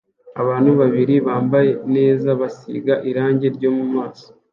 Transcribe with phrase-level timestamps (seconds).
[0.41, 4.27] Abantu babiri bambaye neza basiga irangi ryo mumaso